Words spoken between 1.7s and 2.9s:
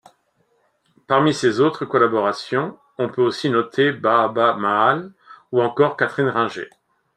collaborations,